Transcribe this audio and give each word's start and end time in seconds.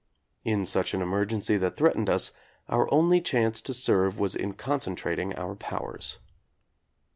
In 0.43 0.65
such 0.65 0.95
an 0.95 1.01
emergency 1.03 1.57
that 1.57 1.77
threatened 1.77 2.09
us, 2.09 2.31
our 2.67 2.91
only 2.91 3.21
chance 3.21 3.61
to 3.61 3.71
serve 3.71 4.17
was 4.17 4.35
in 4.35 4.53
concentrating 4.53 5.35
our 5.35 5.53
powers. 5.53 6.17